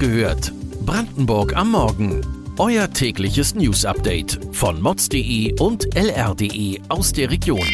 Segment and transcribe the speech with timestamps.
[0.00, 0.52] gehört.
[0.86, 2.22] Brandenburg am Morgen.
[2.58, 7.68] Euer tägliches News-Update von mods.de und lr.de aus der Region.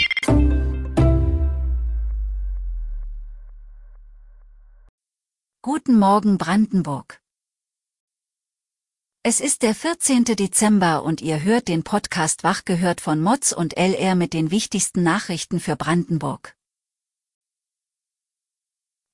[5.63, 7.21] Guten Morgen Brandenburg.
[9.23, 10.25] Es ist der 14.
[10.25, 15.05] Dezember und ihr hört den Podcast Wach gehört von Mods und LR mit den wichtigsten
[15.05, 16.56] Nachrichten für Brandenburg.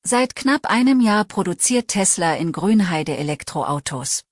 [0.04, 4.24] Seit knapp einem Jahr produziert Tesla in Grünheide Elektroautos.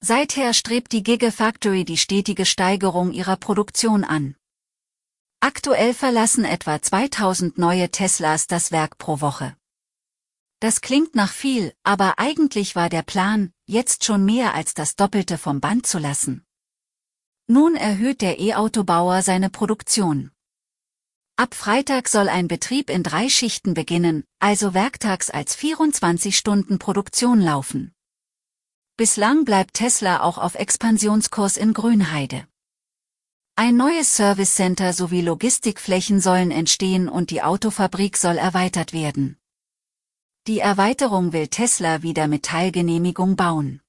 [0.00, 4.36] Seither strebt die Gigafactory die stetige Steigerung ihrer Produktion an.
[5.40, 9.56] Aktuell verlassen etwa 2000 neue Teslas das Werk pro Woche.
[10.60, 15.38] Das klingt nach viel, aber eigentlich war der Plan, jetzt schon mehr als das Doppelte
[15.38, 16.44] vom Band zu lassen.
[17.46, 20.32] Nun erhöht der E-Autobauer seine Produktion.
[21.38, 27.42] Ab Freitag soll ein Betrieb in drei Schichten beginnen, also werktags als 24 Stunden Produktion
[27.42, 27.92] laufen.
[28.96, 32.48] Bislang bleibt Tesla auch auf Expansionskurs in Grünheide.
[33.54, 39.36] Ein neues Service Center sowie Logistikflächen sollen entstehen und die Autofabrik soll erweitert werden.
[40.46, 43.82] Die Erweiterung will Tesla wieder mit Teilgenehmigung bauen.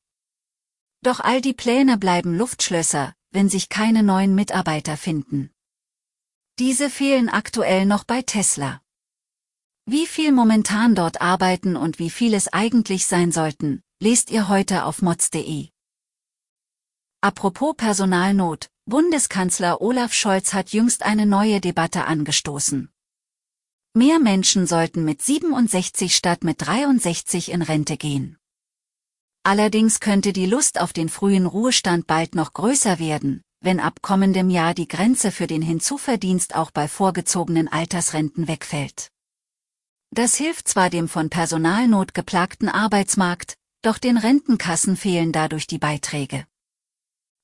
[1.01, 5.51] Doch all die Pläne bleiben Luftschlösser, wenn sich keine neuen Mitarbeiter finden.
[6.59, 8.81] Diese fehlen aktuell noch bei Tesla.
[9.85, 14.85] Wie viel momentan dort arbeiten und wie viel es eigentlich sein sollten, lest ihr heute
[14.85, 15.69] auf mods.de.
[17.21, 22.91] Apropos Personalnot, Bundeskanzler Olaf Scholz hat jüngst eine neue Debatte angestoßen.
[23.93, 28.35] Mehr Menschen sollten mit 67 statt mit 63 in Rente gehen.
[29.43, 34.49] Allerdings könnte die Lust auf den frühen Ruhestand bald noch größer werden, wenn ab kommendem
[34.49, 39.11] Jahr die Grenze für den Hinzuverdienst auch bei vorgezogenen Altersrenten wegfällt.
[40.11, 46.45] Das hilft zwar dem von Personalnot geplagten Arbeitsmarkt, doch den Rentenkassen fehlen dadurch die Beiträge.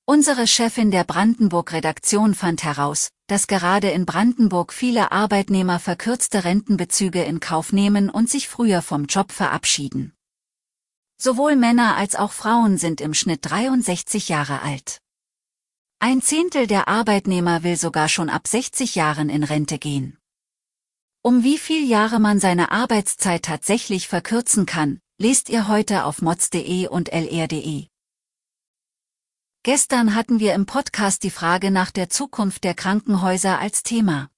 [0.06, 7.40] Unsere Chefin der Brandenburg-Redaktion fand heraus, dass gerade in Brandenburg viele Arbeitnehmer verkürzte Rentenbezüge in
[7.40, 10.14] Kauf nehmen und sich früher vom Job verabschieden.
[11.18, 15.00] Sowohl Männer als auch Frauen sind im Schnitt 63 Jahre alt.
[16.06, 20.18] Ein Zehntel der Arbeitnehmer will sogar schon ab 60 Jahren in Rente gehen.
[21.22, 26.90] Um wie viel Jahre man seine Arbeitszeit tatsächlich verkürzen kann, lest ihr heute auf mods.de
[26.90, 27.88] und lr.de.
[29.64, 34.30] Gestern hatten wir im Podcast die Frage nach der Zukunft der Krankenhäuser als Thema.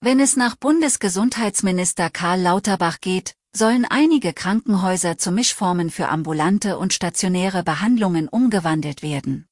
[0.00, 6.92] Wenn es nach Bundesgesundheitsminister Karl Lauterbach geht, sollen einige Krankenhäuser zu Mischformen für ambulante und
[6.92, 9.45] stationäre Behandlungen umgewandelt werden.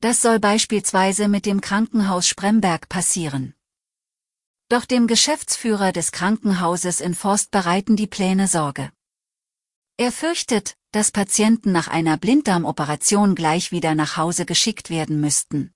[0.00, 3.54] Das soll beispielsweise mit dem Krankenhaus Spremberg passieren.
[4.68, 8.90] Doch dem Geschäftsführer des Krankenhauses in Forst bereiten die Pläne Sorge.
[9.96, 15.72] Er fürchtet, dass Patienten nach einer Blinddarmoperation gleich wieder nach Hause geschickt werden müssten.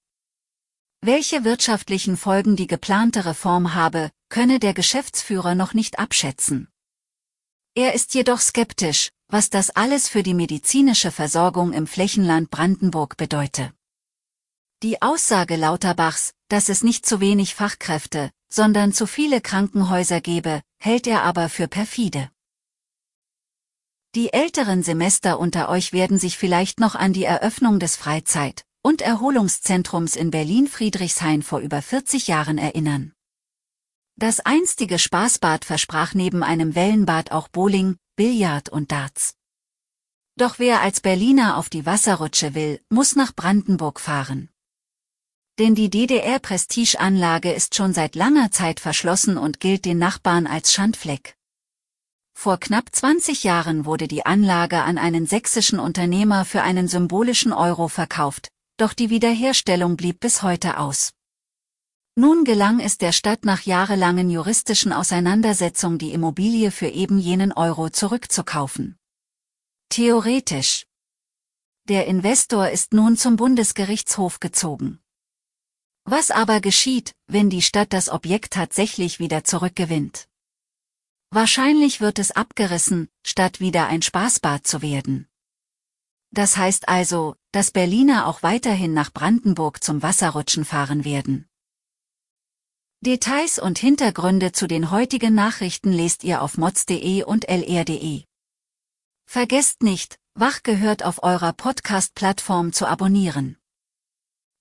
[1.02, 6.68] Welche wirtschaftlichen Folgen die geplante Reform habe, könne der Geschäftsführer noch nicht abschätzen.
[7.74, 13.72] Er ist jedoch skeptisch, was das alles für die medizinische Versorgung im Flächenland Brandenburg bedeute.
[14.82, 21.06] Die Aussage Lauterbachs, dass es nicht zu wenig Fachkräfte, sondern zu viele Krankenhäuser gebe, hält
[21.06, 22.30] er aber für perfide.
[24.14, 29.02] Die älteren Semester unter euch werden sich vielleicht noch an die Eröffnung des Freizeit- und
[29.02, 33.12] Erholungszentrums in Berlin-Friedrichshain vor über 40 Jahren erinnern.
[34.16, 39.34] Das einstige Spaßbad versprach neben einem Wellenbad auch Bowling, Billard und Darts.
[40.36, 44.48] Doch wer als Berliner auf die Wasserrutsche will, muss nach Brandenburg fahren
[45.60, 51.36] denn die DDR-Prestigeanlage ist schon seit langer Zeit verschlossen und gilt den Nachbarn als Schandfleck.
[52.32, 57.88] Vor knapp 20 Jahren wurde die Anlage an einen sächsischen Unternehmer für einen symbolischen Euro
[57.88, 58.48] verkauft,
[58.78, 61.12] doch die Wiederherstellung blieb bis heute aus.
[62.14, 67.90] Nun gelang es der Stadt nach jahrelangen juristischen Auseinandersetzungen die Immobilie für eben jenen Euro
[67.90, 68.96] zurückzukaufen.
[69.90, 70.86] Theoretisch.
[71.86, 75.00] Der Investor ist nun zum Bundesgerichtshof gezogen.
[76.12, 80.26] Was aber geschieht, wenn die Stadt das Objekt tatsächlich wieder zurückgewinnt?
[81.30, 85.28] Wahrscheinlich wird es abgerissen, statt wieder ein Spaßbad zu werden.
[86.32, 91.48] Das heißt also, dass Berliner auch weiterhin nach Brandenburg zum Wasserrutschen fahren werden.
[93.02, 98.24] Details und Hintergründe zu den heutigen Nachrichten lest ihr auf mods.de und lr.de.
[99.26, 103.59] Vergesst nicht, Wach gehört auf eurer Podcast-Plattform zu abonnieren.